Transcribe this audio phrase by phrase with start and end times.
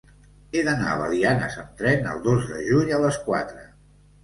[0.59, 3.71] He d'anar a Belianes amb tren el dos de juny a les quatre.